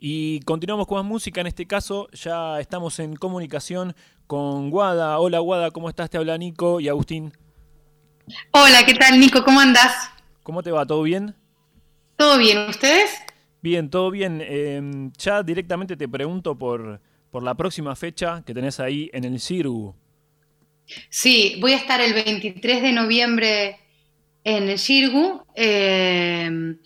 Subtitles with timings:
[0.00, 3.96] Y continuamos con más música, en este caso ya estamos en comunicación
[4.28, 5.18] con Guada.
[5.18, 6.08] Hola Guada, ¿cómo estás?
[6.08, 7.32] Te habla Nico y Agustín.
[8.52, 9.42] Hola, ¿qué tal Nico?
[9.42, 9.92] ¿Cómo andás?
[10.44, 10.86] ¿Cómo te va?
[10.86, 11.34] ¿Todo bien?
[12.16, 12.58] ¿Todo bien?
[12.68, 13.10] ¿Ustedes?
[13.60, 14.40] Bien, todo bien.
[14.40, 19.40] Em, ya directamente te pregunto por, por la próxima fecha que tenés ahí en el
[19.40, 19.96] CIRGU.
[21.10, 23.80] Sí, voy a estar el 23 de noviembre
[24.44, 25.44] en el CIRGU.
[25.56, 26.78] Em,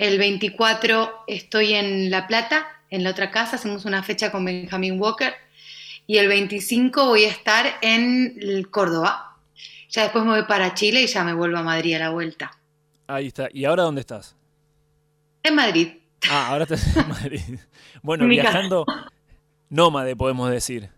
[0.00, 4.98] el 24 estoy en La Plata, en la otra casa, hacemos una fecha con Benjamin
[4.98, 5.34] Walker.
[6.06, 9.36] Y el 25 voy a estar en Córdoba.
[9.90, 12.50] Ya después me voy para Chile y ya me vuelvo a Madrid a la vuelta.
[13.08, 13.50] Ahí está.
[13.52, 14.34] ¿Y ahora dónde estás?
[15.42, 15.88] En Madrid.
[16.30, 17.40] Ah, ahora estás en Madrid.
[18.02, 18.86] Bueno, viajando
[19.68, 20.88] nómade, podemos decir.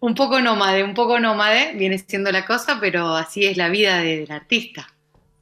[0.00, 3.98] Un poco nómade, un poco nómade viene siendo la cosa, pero así es la vida
[3.98, 4.88] del artista.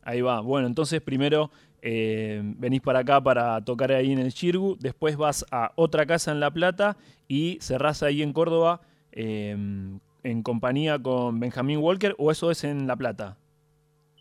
[0.03, 0.41] Ahí va.
[0.41, 5.45] Bueno, entonces primero eh, venís para acá para tocar ahí en el Chirgu, después vas
[5.51, 6.97] a otra casa en La Plata
[7.29, 8.81] y cerrás ahí en Córdoba
[9.13, 9.57] eh,
[10.27, 13.37] en compañía con Benjamín Walker, o eso es en La Plata.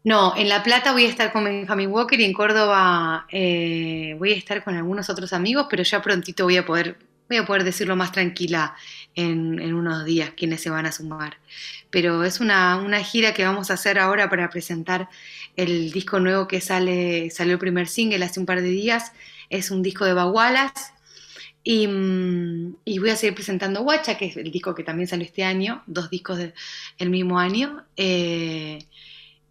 [0.05, 4.33] No, en La Plata voy a estar con Benjamin Walker y en Córdoba eh, voy
[4.33, 7.63] a estar con algunos otros amigos, pero ya prontito voy a poder, voy a poder
[7.63, 8.75] decirlo más tranquila
[9.16, 11.38] en, unos días quiénes se van a sumar.
[11.89, 15.09] Pero es una, gira que vamos a hacer ahora para presentar
[15.55, 19.11] el disco nuevo que sale, salió el primer single hace un par de días.
[19.49, 20.94] Es un disco de Bagualas.
[21.63, 25.25] Y, mm, y, voy a seguir presentando Guacha, que es el disco que también salió
[25.25, 27.83] este año, dos discos del mismo año.
[27.97, 28.79] Eh,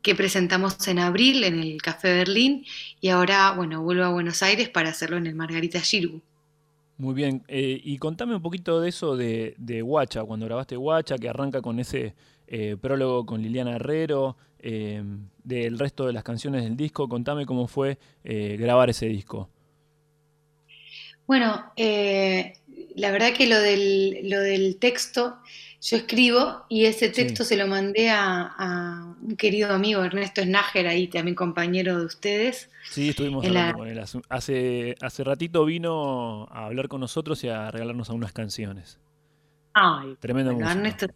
[0.04, 2.66] que presentamos en abril en el Café Berlín
[3.00, 6.20] y ahora, bueno, vuelvo a Buenos Aires para hacerlo en el Margarita Girgu.
[6.96, 11.18] Muy bien, eh, y contame un poquito de eso de, de Guacha, cuando grabaste Guacha,
[11.18, 12.14] que arranca con ese
[12.46, 15.02] eh, prólogo con Liliana Herrero, eh,
[15.42, 19.50] del resto de las canciones del disco, contame cómo fue grabar ese disco.
[21.26, 23.60] Bueno, la verdad que lo
[24.40, 25.36] del texto
[25.84, 31.08] yo escribo y ese texto se lo mandé a, un querido amigo, Ernesto Snager, ahí
[31.08, 32.70] también compañero de ustedes.
[32.88, 34.02] Sí, estuvimos hablando con él.
[34.30, 38.98] Hace, hace ratito vino a hablar con nosotros y a regalarnos algunas canciones.
[39.74, 41.06] Ay, tremendo Ernesto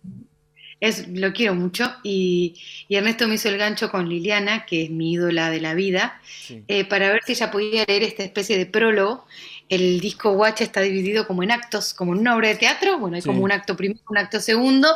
[0.81, 2.55] es, lo quiero mucho y,
[2.89, 6.21] Ernesto me hizo el gancho con Liliana, que es mi ídola de la vida,
[6.69, 9.27] eh, para ver si ella podía leer esta especie de prólogo
[9.69, 13.17] el disco Watch está dividido como en actos, como en una obra de teatro, bueno,
[13.17, 14.89] hay como un acto primero, un acto segundo,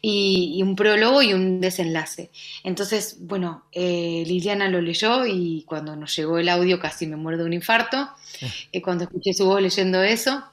[0.00, 2.30] y, un prólogo y un desenlace.
[2.64, 7.38] Entonces, bueno, eh, Liliana lo leyó y cuando nos llegó el audio casi me muero
[7.38, 8.08] de un infarto,
[8.72, 10.44] eh, cuando escuché su voz leyendo eso,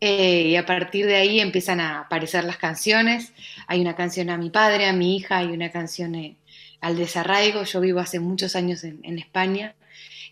[0.00, 3.32] eh, y a partir de ahí empiezan a aparecer las canciones,
[3.66, 6.36] hay una canción a mi padre, a mi hija, hay una canción
[6.80, 9.74] al desarraigo, yo vivo hace muchos años en, en España,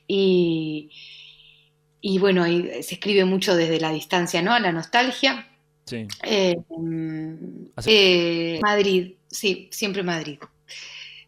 [0.07, 0.91] y
[2.01, 4.53] y bueno, ahí se escribe mucho desde la distancia, ¿no?
[4.53, 5.47] A la nostalgia.
[5.85, 6.07] Sí.
[6.23, 6.57] Eh,
[7.87, 10.39] eh, Madrid, sí, siempre Madrid.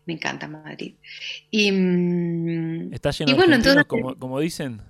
[0.06, 0.94] Me encanta Madrid.
[1.50, 4.82] Y, mm, Está lleno de bueno, entonces, como, como dicen.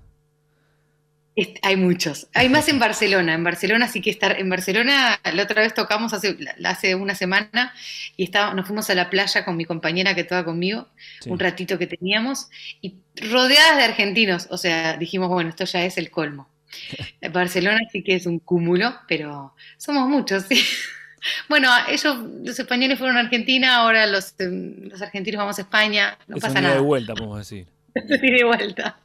[1.63, 2.27] Hay muchos.
[2.35, 3.35] Hay más en Barcelona.
[3.35, 4.39] En Barcelona sí que estar.
[4.39, 7.73] En Barcelona la otra vez tocamos hace, hace una semana
[8.17, 10.89] y estaba, nos fuimos a la playa con mi compañera que estaba conmigo,
[11.27, 12.49] un ratito que teníamos,
[12.83, 12.97] y
[13.31, 14.47] rodeadas de argentinos.
[14.51, 16.49] O sea, dijimos, bueno, esto ya es el colmo.
[17.33, 20.63] Barcelona sí que es un cúmulo, pero somos muchos, sí.
[21.49, 26.39] Bueno, ellos, los españoles fueron a Argentina, ahora los, los argentinos vamos a España, no
[26.39, 26.75] pasa nada.
[26.75, 27.69] de vuelta, podemos decir.
[27.95, 28.99] de vuelta.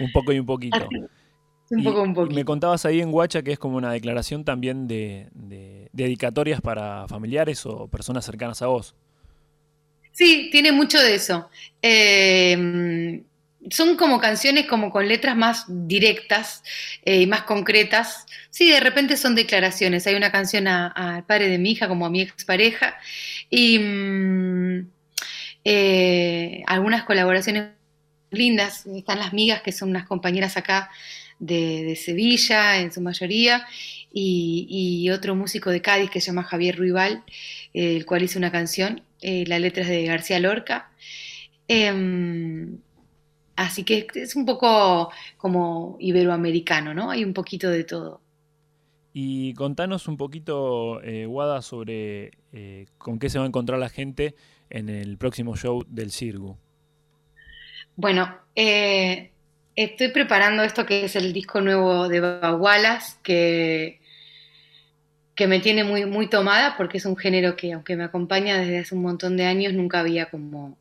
[0.00, 0.88] Un poco y un poquito.
[1.70, 2.34] un poco, un poquito.
[2.34, 5.28] me contabas ahí en Guacha que es como una declaración también de,
[5.92, 8.94] dedicatorias para familiares o personas cercanas a vos.
[10.12, 11.48] Sí, tiene mucho de eso.
[11.80, 13.22] Em,
[13.70, 16.62] son como canciones como con letras más directas
[17.04, 18.26] eh, y más concretas.
[18.50, 20.06] Sí, de repente son declaraciones.
[20.06, 22.96] Hay una canción al padre de mi hija como a mi expareja
[23.50, 24.90] y mm,
[25.64, 27.77] eh, algunas colaboraciones
[28.30, 28.86] lindas.
[28.86, 30.90] Están las migas, que son unas compañeras acá
[31.38, 33.66] de, Sevilla, en su mayoría,
[34.12, 37.22] y, otro músico de Cádiz que se llama Javier Ruibal,
[37.72, 39.02] el cual hizo una canción.
[39.20, 40.90] Eh, la letra es de García Lorca.
[41.68, 42.78] Em,
[43.56, 47.10] así que es un poco como iberoamericano, ¿no?
[47.10, 48.20] Hay un poquito de todo.
[49.12, 53.88] Y contanos un poquito, eh, Guada, sobre eh, con qué se va a encontrar la
[53.88, 54.34] gente
[54.70, 56.56] en el próximo show del Cirgu.
[57.98, 59.32] Bueno, eh,
[59.74, 63.98] estoy preparando esto que es el disco nuevo de Bagualas, que,
[65.34, 68.78] que me tiene muy, muy tomada porque es un género que, aunque me acompaña desde
[68.78, 70.78] hace un montón de años, nunca había como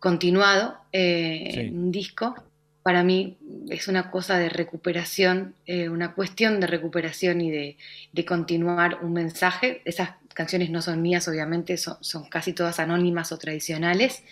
[0.00, 2.34] continuado eh, en un disco.
[2.82, 3.36] para mí
[3.68, 9.82] es una cosa de recuperación, eh, una cuestión de recuperación y de, continuar un mensaje.
[9.84, 14.22] Esas canciones no son mías, obviamente, son, casi todas anónimas o tradicionales.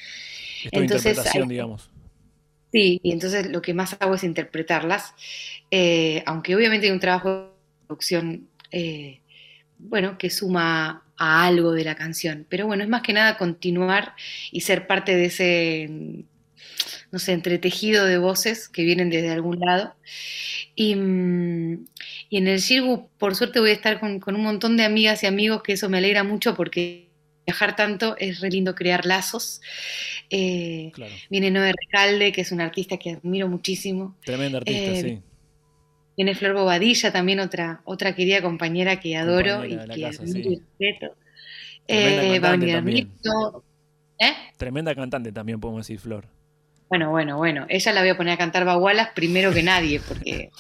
[0.71, 1.92] entonces, interpretación, digamos.
[2.73, 5.15] Sí, y entonces lo que más hago es interpretarlas,
[5.71, 9.21] eh, aunque obviamente hay un trabajo de producción, eh,
[9.79, 12.47] bueno, que suma a algo de la canción.
[12.49, 14.15] Pero bueno, es más que nada continuar
[14.51, 16.25] y ser parte de ese
[17.13, 19.95] no sé, entretejido de voces que vienen desde algún lado.
[20.75, 21.85] Y, mm,
[22.31, 25.63] en el Shirgu, por suerte, voy a estar con, un montón de amigas y amigos,
[25.63, 27.12] que eso me alegra mucho porque
[27.47, 29.61] viajar tanto es re lindo crear lazos.
[30.31, 30.93] Eh,
[31.31, 34.17] viene Noé Recalde, que es un artista que admiro muchísimo.
[34.25, 35.23] Tremenda artista, eh, sí.
[36.17, 41.17] Viene Flor Bobadilla, también otra, otra querida compañera que adoro y que respeto.
[41.89, 42.41] Eh,
[44.19, 44.35] ¿Eh?
[44.57, 46.29] Tremenda cantante también, podemos decir, Flor.
[46.89, 47.67] Bueno, bueno, bueno.
[47.69, 50.51] Ella la voy a poner a cantar bagualas primero que nadie, porque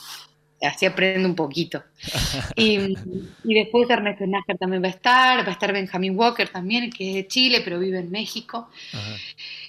[0.62, 1.82] así aprende un poquito.
[2.56, 2.94] Y,
[3.44, 7.14] después Ernesto Nájar también va a estar, va a estar Benjamin Walker también, que es
[7.14, 8.69] de Chile, pero vive en México.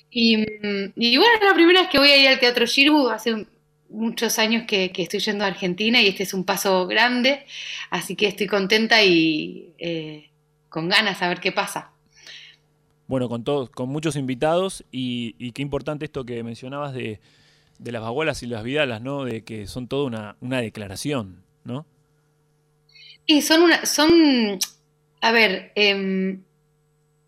[0.09, 3.45] Y, bueno, es la primera vez que voy a ir al Teatro Shirbu, hace
[3.89, 7.45] muchos años que, estoy yendo a Argentina y este es un paso grande,
[7.89, 10.29] así que estoy contenta y eh,
[10.69, 11.93] con ganas a ver qué pasa
[13.07, 17.19] bueno, con todos, con muchos invitados y, qué importante esto que mencionabas de,
[17.91, 19.25] las bagualas y las vidalas, ¿no?
[19.25, 21.85] De que son toda una, declaración, ¿no?
[23.25, 24.59] Y son una, son,
[25.21, 26.41] a ver, em,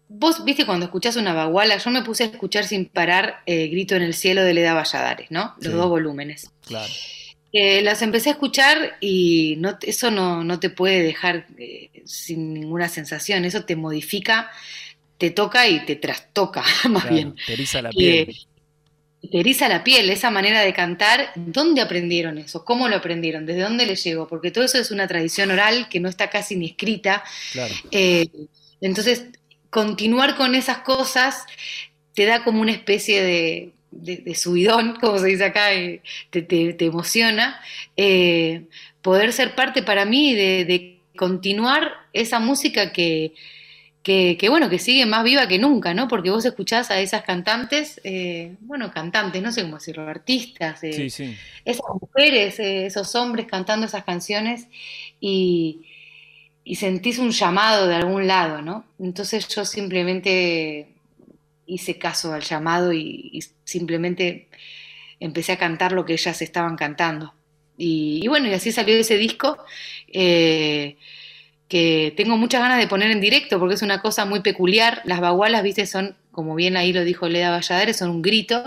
[0.08, 3.96] vos viste cuando escuchás una baguala, yo me puse a escuchar sin parar eh, Grito
[3.96, 5.56] en el cielo de Leda Valladares, ¿no?
[5.62, 6.50] Los dos volúmenes.
[6.66, 6.92] Claro.
[7.54, 12.90] Eh, las empecé a escuchar y no, eso no, te puede dejar eh, sin ninguna
[12.90, 14.50] sensación, eso te modifica
[15.18, 17.36] te toca y te trastoca, más bien.
[17.46, 18.36] Te eriza la piel.
[19.32, 21.32] Te eriza la piel, esa manera de cantar.
[21.36, 22.66] ¿Dónde aprendieron eso?
[22.66, 23.46] ¿Cómo lo aprendieron?
[23.46, 24.28] ¿Desde dónde les llegó?
[24.28, 27.24] Porque todo eso es una tradición oral que no está casi ni escrita.
[27.92, 28.28] Eh,
[28.82, 29.26] entonces,
[29.70, 31.46] continuar con esas cosas
[32.14, 37.62] te da como una especie de, subidón, como se dice acá, eh, te, emociona.
[37.98, 38.64] Eh,
[39.02, 43.34] poder ser parte para mí de continuar esa música que,
[44.06, 46.08] que, bueno, que sigue más viva que nunca, ¿no?
[46.08, 51.08] Porque vos escuchás a esas cantantes, eh, bueno, cantantes, no sé cómo decirlo, artistas, eh,
[51.66, 54.68] esas mujeres, eh, esos hombres cantando esas canciones
[55.20, 55.82] y,
[56.76, 58.86] sentís un llamado de algún lado, ¿no?
[59.00, 60.88] Entonces yo simplemente
[61.66, 64.50] hice caso al llamado y, simplemente
[65.20, 67.34] empecé a cantar lo que ellas estaban cantando.
[67.76, 69.58] Y, y bueno, y así salió ese disco
[71.68, 75.02] que tengo muchas ganas de poner en directo porque es una cosa muy peculiar.
[75.06, 78.64] Las bagualas, viste, son, como bien ahí lo dijo Leda Valladares, son un grito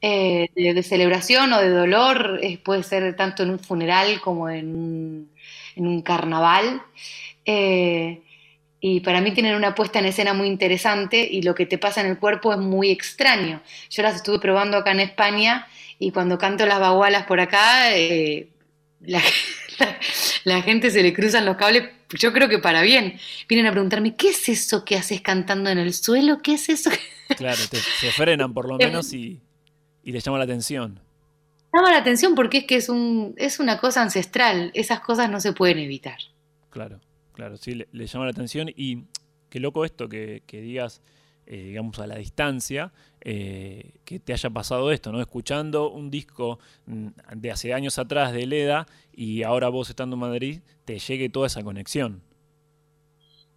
[0.00, 2.40] eh, de, celebración o de dolor.
[2.64, 5.28] puede ser tanto en un funeral como en
[5.76, 6.82] un, carnaval.
[7.44, 8.22] Eh,
[8.80, 12.00] y para mí tienen una puesta en escena muy interesante y lo que te pasa
[12.00, 13.60] en el cuerpo es muy extraño.
[13.90, 15.66] Yo las estuve probando acá en España
[15.98, 18.48] y cuando canto las bagualas por acá, eh,
[19.00, 19.20] la,
[20.48, 23.18] la gente se le cruzan los cables, yo creo que para bien.
[23.48, 26.40] Vienen a preguntarme, ¿qué es eso que haces cantando en el suelo?
[26.42, 26.90] ¿Qué es eso?
[27.36, 27.58] Claro,
[28.00, 29.40] se frenan por lo menos y,
[30.02, 31.00] y les llama la atención.
[31.72, 35.38] Llama la atención porque es que es, un, es una cosa ancestral, esas cosas no
[35.40, 36.18] se pueden evitar.
[36.70, 37.00] Claro,
[37.34, 39.04] claro, sí, le, llama la atención y
[39.50, 41.02] qué loco esto que, que digas
[41.50, 45.20] eh, digamos, a la distancia, eh, que te haya pasado esto, ¿no?
[45.22, 50.20] Escuchando un disco mm, de hace años atrás de Leda y ahora vos estando en
[50.20, 52.20] Madrid, te llegue toda esa conexión.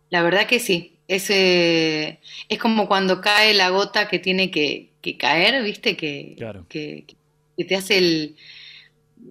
[0.09, 0.99] La verdad que sí.
[1.09, 5.97] Es, es como cuando cae la gota que tiene que, caer, ¿viste?
[5.97, 6.37] Que,
[6.69, 8.37] que, te hace el,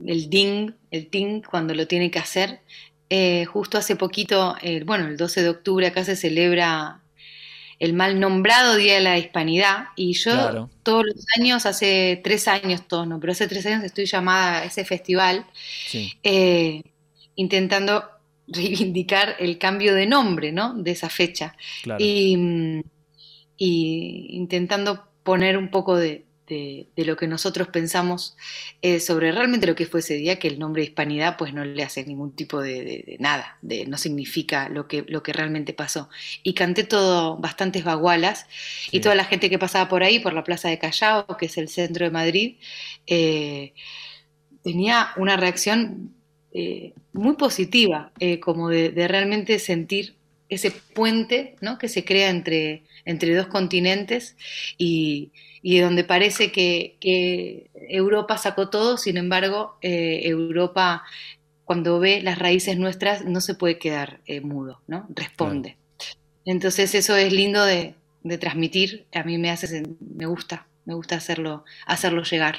[0.06, 2.60] el ding, el ting cuando lo tiene que hacer.
[3.08, 7.00] Eh, justo hace poquito, bueno, el 12 de octubre acá se celebra
[7.80, 12.86] el mal nombrado Día de la Hispanidad, y yo todos los años, hace tres años
[12.86, 15.46] todos, no, pero hace tres años estoy llamada a ese festival,
[16.22, 16.82] eh,
[17.34, 18.04] intentando
[18.46, 20.74] reivindicar el cambio de nombre, ¿no?
[20.74, 21.56] De esa fecha.
[21.98, 22.82] Y, mm,
[23.56, 28.36] y intentando poner un poco de, de, lo que nosotros pensamos
[28.82, 31.82] eh, sobre realmente lo que fue ese día, que el nombre hispanidad pues no le
[31.82, 36.08] hace ningún tipo de, nada, de, no significa lo que, lo que realmente pasó.
[36.42, 38.46] Y canté todo, bastantes bagualas,
[38.90, 41.56] y toda la gente que pasaba por ahí, por la Plaza de Callao, que es
[41.56, 42.56] el centro de Madrid,
[43.06, 43.72] eh,
[44.62, 46.14] tenía una reacción
[46.52, 50.16] eh, muy positiva, como de, realmente sentir
[50.50, 51.78] ese puente ¿no?
[51.78, 54.36] que se crea entre, entre dos continentes
[54.76, 55.32] y,
[55.80, 61.02] donde parece que, Europa sacó todo, sin embargo, eh, Europa
[61.64, 65.06] cuando ve las raíces nuestras no se puede quedar eh, mudo, ¿no?
[65.10, 65.76] Responde.
[66.44, 67.94] Entonces eso es lindo de,
[68.38, 72.56] transmitir, a mí me hace, me gusta, me gusta hacerlo, hacerlo llegar.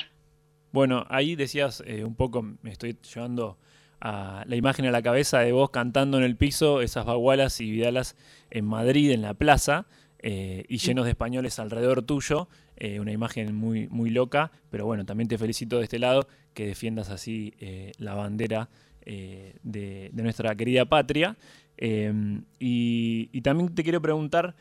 [0.72, 3.58] Bueno, ahí decías eh, un poco, me estoy llevando
[4.02, 7.70] a la imagen a la cabeza de vos cantando en el piso esas bagualas y
[7.70, 8.16] vidalas
[8.50, 9.86] en Madrid, en la plaza,
[10.20, 12.50] eh, y llenos de españoles alrededor tuyo.
[12.76, 16.66] Eh, una imagen muy, muy loca, pero bueno, también te felicito de este lado que
[16.66, 17.54] defiendas así
[18.00, 18.70] la bandera
[19.06, 21.38] de, nuestra querida patria.
[21.78, 24.56] Y, y, también te quiero preguntar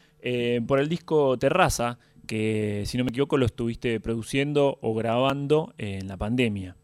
[0.66, 1.98] por el disco Terraza,
[2.30, 6.76] que si no me equivoco lo estuviste produciendo o grabando en la pandemia.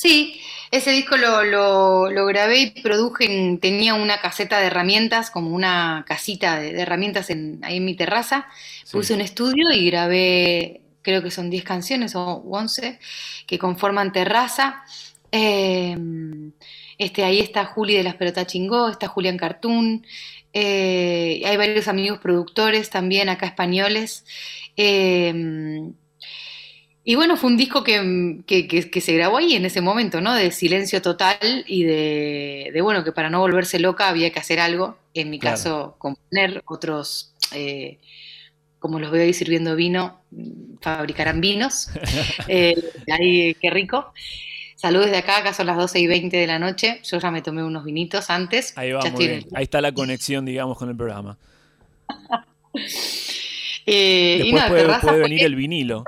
[0.00, 0.40] Sí,
[0.70, 6.70] ese disco lo, grabé y produje, tenía una caseta de herramientas, como una casita de,
[6.80, 8.46] herramientas en, ahí en mi terraza.
[8.90, 12.98] Puse un estudio y grabé, creo que son 10 canciones o 11,
[13.46, 14.84] que conforman terraza.
[15.32, 16.52] Em,
[16.96, 20.06] este, ahí está Juli de las Pelotas Chingó, está Julián Cartoon,
[20.54, 24.24] eh, hay varios amigos productores también acá españoles.
[24.78, 25.92] Eh,
[27.10, 30.32] y bueno, fue un disco que, se grabó ahí en ese momento, ¿no?
[30.32, 34.96] De silencio total y de, bueno, que para no volverse loca había que hacer algo.
[35.12, 37.98] En mi caso, componer, otros, eh,
[38.78, 40.20] como los veo ahí sirviendo vino,
[40.82, 41.88] fabricarán vinos.
[42.48, 44.12] ahí, qué rico.
[44.76, 47.00] Saludos de acá, acá son las 12 y 20 de la noche.
[47.02, 48.72] Yo ya me tomé unos vinitos antes.
[48.78, 51.36] Ahí va, Ahí está la conexión, digamos, con el programa.
[53.86, 56.04] Eh, Después puede, venir el vinilo.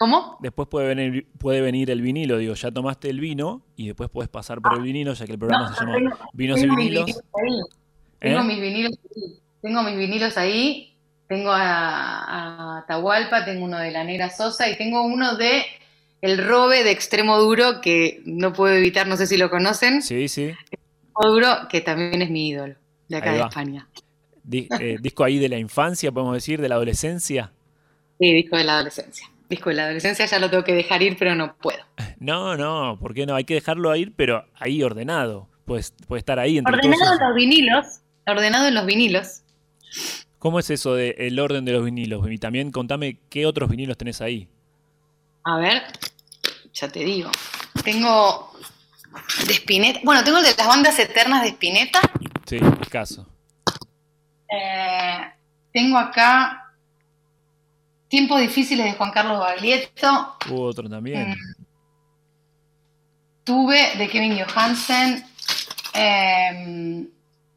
[0.00, 0.38] ¿Cómo?
[0.40, 4.30] Después puede venir, puede venir el vinilo, digo, ya tomaste el vino y después puedes
[4.30, 7.20] pasar por el vinilo, ya que el programa se llama Vinos y Vinilos.
[8.18, 8.44] Tengo, ¿Eh?
[8.44, 9.38] mis vinilos ahí.
[9.60, 10.96] tengo mis vinilos ahí,
[11.28, 15.64] tengo a, a Tahualpa, tengo uno de la Negra Sosa y tengo uno de
[16.22, 20.00] el robe de extremo duro, que no puedo evitar, no sé si lo conocen.
[20.00, 20.44] Sí, sí.
[20.70, 22.74] Extremo duro, que también es mi ídolo,
[23.06, 23.86] de acá de España.
[24.50, 27.52] Eh, disco ahí de la infancia, podemos decir, de la adolescencia.
[28.18, 29.29] Sí, disco de la adolescencia.
[29.50, 31.80] Disco de la adolescencia ya lo tengo que dejar ir, pero no puedo.
[32.20, 33.34] No, no, ¿por qué no?
[33.34, 35.48] Hay que dejarlo ir, pero ahí ordenado.
[35.64, 37.86] Puede, puede estar ahí entre Ordenado en los vinilos.
[38.26, 39.42] Ordenado en los vinilos.
[40.38, 42.24] ¿Cómo es eso del orden de los vinilos?
[42.30, 44.48] Y también contame qué otros vinilos tenés ahí.
[45.42, 45.82] A ver,
[46.72, 47.30] ya te digo.
[47.82, 48.52] Tengo
[49.46, 50.00] de Spinetta.
[50.04, 52.00] Bueno, tengo el de las bandas eternas de Spinetta.
[52.46, 53.26] Sí, el caso.
[54.48, 55.20] Eh,
[55.72, 56.69] tengo acá
[58.10, 60.36] Tiempos difíciles de Juan Carlos Baglietto.
[60.50, 61.30] Hubo otro también.
[61.30, 61.64] Mm.
[63.44, 65.24] tuve de Kevin Johansen.
[65.94, 67.06] Eh,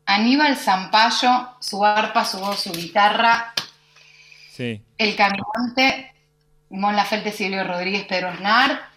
[0.06, 3.52] Aníbal Zampayo, su arpa, su voz, su guitarra.
[4.52, 4.84] Sí.
[4.98, 6.14] El caminante
[6.70, 8.90] Mon Laferte, Silvio Rodríguez, Pedro Aznar.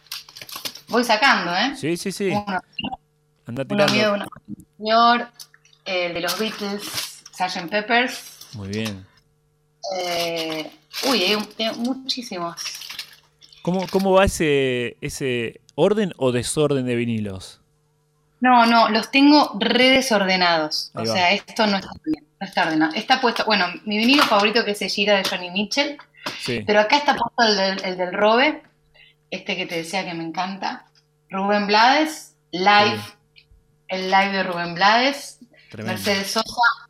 [0.88, 1.74] Voy sacando, ¿eh?
[1.74, 2.28] Sí, sí, sí.
[2.28, 2.60] Uno,
[3.46, 4.14] Anda tirando.
[4.14, 4.26] Uno
[4.76, 5.28] señor,
[5.86, 7.70] el de los Beatles, Sgt.
[7.70, 8.48] Peppers.
[8.52, 9.06] Muy bien.
[9.94, 10.70] Eh,
[11.08, 11.36] uy, hay,
[11.76, 12.56] muchísimos.
[13.62, 17.60] ¿Cómo, ¿Cómo, va ese, ese orden o desorden de vinilos?
[18.40, 20.90] No, no, los tengo re desordenados.
[20.94, 22.94] o sea, esto no está bien, no está ordenado.
[22.94, 25.96] Está puesto, bueno, mi vinilo favorito que es el Gira de Johnny Mitchell.
[26.66, 28.62] Pero acá está puesto el del, Robe,
[29.30, 30.86] este que te decía que me encanta.
[31.30, 33.00] Rubén Blades, live,
[33.88, 35.38] el live de Rubén Blades.
[35.76, 36.85] Mercedes Sosa,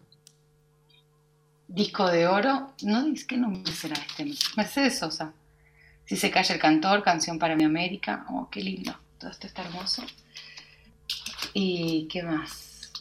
[1.76, 2.72] disco de oro.
[2.82, 4.26] No, es que no será este.
[4.56, 5.32] Mercedes Sosa.
[6.06, 8.24] Si se calla el cantor, canción para mi América.
[8.30, 8.98] Oh, qué lindo.
[9.18, 10.02] Todo esto está hermoso.
[11.52, 12.92] ¿Y qué más?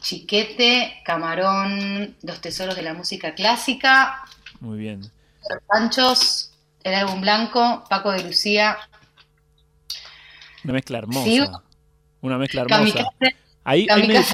[0.00, 4.24] Chiquete, Camarón, Los Tesoros de la Música Clásica.
[4.60, 5.10] Muy bien.
[5.66, 6.52] Panchos,
[6.84, 8.78] el álbum blanco, Paco de Lucía.
[10.64, 11.62] Una mezcla hermosa.
[12.20, 13.04] Una mezcla hermosa.
[13.64, 14.24] ahí, me,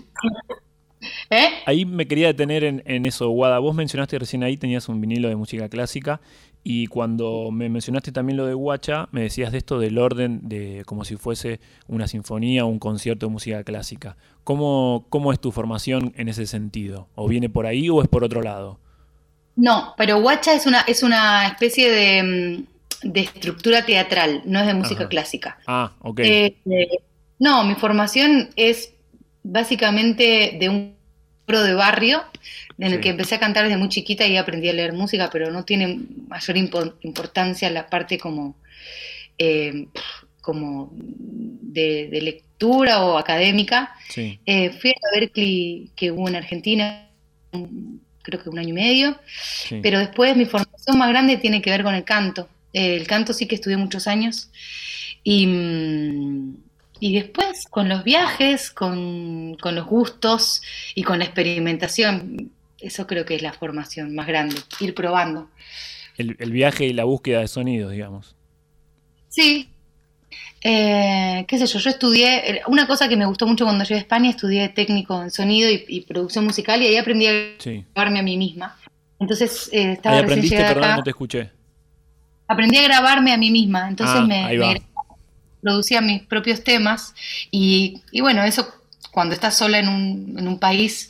[1.30, 1.48] ¿Eh?
[1.66, 3.58] ahí, me, quería detener en, eso, Guada.
[3.58, 6.20] Vos mencionaste recién ahí, tenías un vinilo de música clásica.
[6.66, 10.82] Y cuando me mencionaste también lo de Guacha, me decías de esto del orden de
[10.86, 14.16] como si fuese una sinfonía o un concierto de música clásica.
[14.44, 17.08] ¿Cómo, ¿Cómo es tu formación en ese sentido?
[17.16, 18.78] ¿O viene por ahí o es por otro lado?
[19.56, 22.66] No, pero guacha es una, es una especie de,
[23.04, 25.58] mm, estructura teatral, no es de música clásica.
[25.66, 26.20] Ah, ok.
[26.20, 26.56] Eh,
[27.38, 28.94] no, mi formación es
[29.42, 30.93] básicamente de un
[31.46, 32.24] coro de barrio,
[32.78, 35.50] en el que empecé a cantar desde muy chiquita y aprendí a leer música, pero
[35.50, 38.56] no tiene mayor importancia la parte como,
[39.38, 39.86] eh,
[40.40, 43.94] como de, lectura o académica.
[44.16, 47.08] Eh, fui a Berkeley que hubo en Argentina,
[48.22, 49.18] creo que un año y medio,
[49.82, 52.48] pero después mi formación más grande tiene que ver con el canto.
[52.72, 54.50] Eh, el canto sí que estudié muchos años
[55.22, 55.46] y,
[57.00, 60.62] y después con los viajes, con, con los gustos
[60.94, 62.50] y con la experimentación.
[62.78, 65.48] Eso creo que es la formación más grande, ir probando.
[66.16, 68.36] El, viaje y la búsqueda de sonidos, digamos.
[69.28, 69.68] Sí.
[70.62, 73.98] Eh, qué sé yo, yo estudié, una cosa que me gustó mucho cuando llegué a
[73.98, 77.32] España, estudié técnico en sonido y, producción musical y ahí aprendí a
[77.94, 78.78] grabarme a mí misma.
[79.18, 80.16] Entonces eh, estaba...
[80.16, 81.50] Ahí aprendiste, perdón, no te escuché.
[82.46, 84.82] Aprendí a grabarme a mí misma, entonces ah, me,
[85.64, 87.14] producía mis propios temas
[87.50, 88.72] y, bueno, eso
[89.10, 91.08] cuando estás sola en un, en un país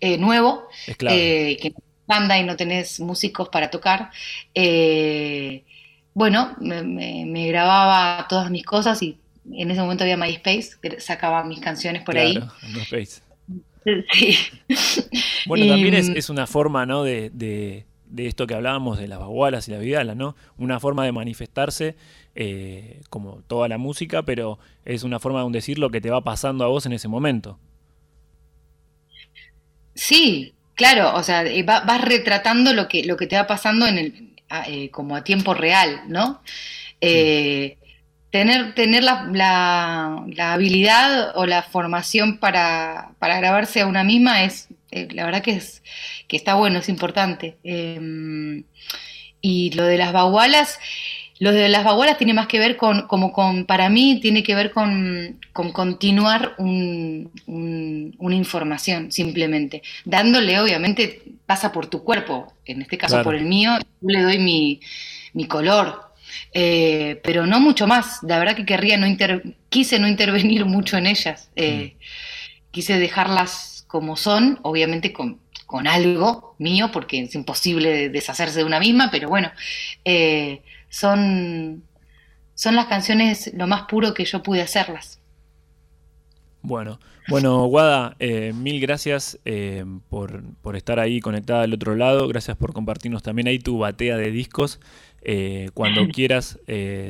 [0.00, 4.10] eh, nuevo, eh, que no banda y no tenés músicos para tocar,
[4.54, 5.64] eh,
[6.14, 9.18] bueno, me, grababa todas mis cosas y
[9.52, 12.38] en ese momento había MySpace, que sacaba mis canciones por ahí.
[12.74, 13.22] MySpace.
[14.12, 14.38] Sí.
[15.46, 17.02] Bueno, también es, una forma, ¿no?
[17.04, 17.84] De, de,
[18.16, 20.36] esto que hablábamos de las bagualas y la vidala, ¿no?
[20.58, 21.96] Una forma de manifestarse
[23.08, 26.64] como toda la música, pero es una forma de decir lo que te va pasando
[26.64, 27.58] a vos en ese momento.
[29.96, 33.98] Sí, claro, o sea, eh, vas retratando lo que, lo que te va pasando en
[33.98, 34.34] el,
[34.68, 36.42] eh, como a tiempo real, ¿no?
[37.00, 37.78] Eh,
[38.30, 44.68] tener tener la, la, habilidad o la formación para, para, grabarse a una misma es,
[45.12, 45.82] la verdad que es
[46.28, 47.56] que está bueno, es importante.
[47.62, 48.64] Em,
[49.40, 50.78] y lo de las bagualas,
[51.38, 54.54] lo de las bagualas tiene más que ver con, como con, para mí, tiene que
[54.54, 59.82] ver con, continuar una información, simplemente.
[60.04, 64.38] Dándole, obviamente, pasa por tu cuerpo, en este caso por el mío, yo le doy
[64.38, 66.12] mi, color,
[66.54, 68.20] eh, pero no mucho más.
[68.22, 69.06] La verdad que querría no
[69.68, 71.50] quise no intervenir mucho en ellas.
[71.54, 72.70] Eh, mm.
[72.70, 78.80] Quise dejarlas como son, obviamente con, con, algo mío, porque es imposible deshacerse de una
[78.80, 79.50] misma, pero bueno.
[80.04, 81.82] Eh, son,
[82.54, 85.20] son las canciones lo más puro que yo pude hacerlas.
[86.62, 90.42] Bueno, bueno, Guada, eh, mil gracias eh, por,
[90.74, 92.28] estar ahí conectada al otro lado.
[92.28, 94.80] Gracias por compartirnos también ahí tu batea de discos.
[95.22, 96.58] Eh, cuando quieras,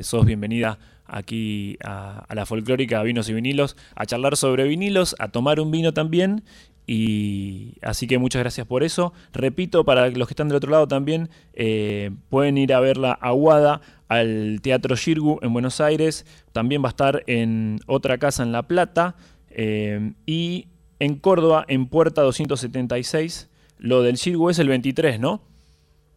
[0.01, 5.61] sos bienvenida aquí a, la folclórica, Vinos y Vinilos, a charlar sobre vinilos, a tomar
[5.61, 6.43] un vino también
[6.87, 9.13] y así que muchas gracias por eso.
[9.33, 13.81] Repito, para los que están del otro lado también, eh, pueden ir a verla aguada
[14.09, 16.25] al Teatro Shirgu en Buenos Aires.
[16.53, 19.17] También va a estar en otra casa en La Plata.
[19.51, 20.69] Eh, y
[21.01, 23.49] en Córdoba, en Puerta 276.
[23.79, 25.43] Lo del Shirgu es el 23, ¿no?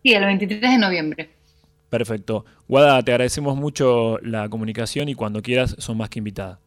[0.03, 1.29] Sí, el 23 de noviembre.
[1.89, 2.45] Perfecto.
[2.67, 6.59] Guada, te agradecemos mucho la comunicación y cuando quieras son más que invitada.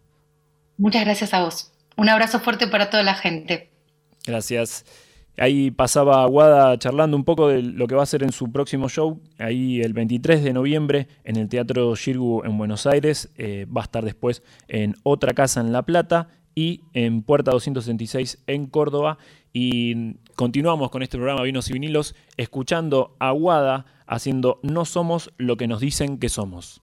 [0.79, 1.73] Muchas gracias a vos.
[1.97, 3.71] Un abrazo fuerte para toda la gente.
[4.27, 4.85] Gracias.
[5.39, 8.89] Ahí pasaba Aguada charlando un poco de lo que va a hacer en su próximo
[8.89, 13.81] show, ahí el 23 de noviembre en el Teatro Shirgu en Buenos Aires, eh, va
[13.81, 19.17] a estar después en otra casa en La Plata y en Puerta 266 en Córdoba.
[19.53, 25.57] Y continuamos con este programa Vinos y Vinilos, escuchando a Aguada haciendo No somos lo
[25.57, 26.81] que nos dicen que somos.